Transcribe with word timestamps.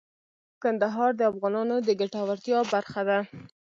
کندهار 0.63 1.11
د 1.15 1.21
افغانانو 1.31 1.75
د 1.87 1.89
ګټورتیا 2.01 2.59
برخه 2.73 3.01
ده. 3.09 3.19